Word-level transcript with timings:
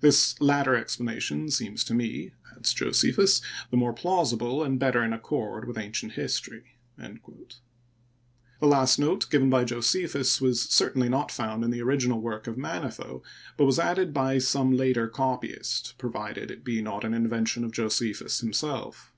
This 0.00 0.40
latter 0.40 0.76
explanation 0.76 1.50
seems 1.50 1.82
to 1.82 1.94
me,'* 1.94 2.32
adds 2.54 2.72
Josephus," 2.72 3.42
the 3.72 3.76
more 3.76 3.92
plausible 3.92 4.62
and 4.62 4.78
better 4.78 5.02
in 5.02 5.12
accord 5.12 5.66
with 5.66 5.76
ancient 5.76 6.12
history." 6.12 6.78
The 6.96 7.16
last 8.60 9.00
note 9.00 9.28
given 9.30 9.50
by 9.50 9.64
Josephus 9.64 10.40
was 10.40 10.62
certainly 10.62 11.08
not 11.08 11.32
found 11.32 11.64
in 11.64 11.72
the 11.72 11.82
original 11.82 12.20
work 12.20 12.46
of 12.46 12.56
Manetho, 12.56 13.24
but 13.56 13.64
was 13.64 13.80
added 13.80 14.14
by 14.14 14.38
some 14.38 14.76
later 14.76 15.08
copyist, 15.08 15.98
provided 15.98 16.52
it 16.52 16.62
be 16.62 16.80
not 16.80 17.02
an 17.02 17.12
invention 17.12 17.64
of 17.64 17.72
Josephus 17.72 18.38
himself. 18.38 19.12